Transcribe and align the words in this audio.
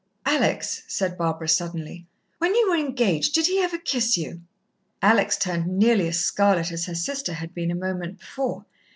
"Alex," 0.25 0.81
said 0.87 1.15
Barbara 1.15 1.47
suddenly, 1.47 2.07
"when 2.39 2.55
you 2.55 2.71
were 2.71 2.75
engaged, 2.75 3.35
did 3.35 3.45
he 3.45 3.59
ever 3.61 3.77
kiss 3.77 4.17
you?" 4.17 4.41
Alex 4.99 5.37
turned 5.37 5.67
nearly 5.67 6.07
as 6.07 6.19
scarlet 6.19 6.71
as 6.71 6.87
her 6.87 6.95
sister 6.95 7.33
had 7.33 7.53
been 7.53 7.69
a 7.69 7.75
moment 7.75 8.17
before. 8.19 8.65